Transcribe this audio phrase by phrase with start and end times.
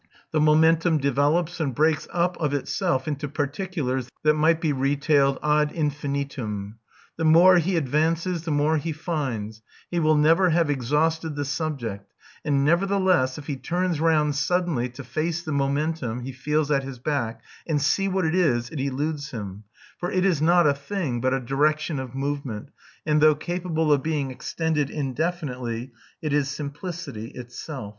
[0.31, 5.71] The momentum develops and breaks up of itself into particulars that might be retailed ad
[5.73, 6.79] infinitum.
[7.17, 9.61] The more he advances the more he finds;
[9.91, 12.11] he will never have exhausted the subject;
[12.43, 16.97] and nevertheless if he turns round suddenly to face the momentum he feels at his
[16.97, 19.65] back and see what it is, it eludes him;
[19.99, 22.69] for it is not a thing but a direction of movement,
[23.05, 25.91] and though capable of being extended indefinitely,
[26.23, 27.89] it is simplicity itself."